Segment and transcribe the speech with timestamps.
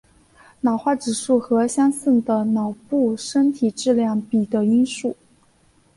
[0.61, 5.15] 脑化指数和相似的脑部身体质量比的因素。